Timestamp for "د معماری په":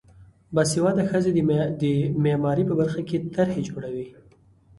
1.81-2.73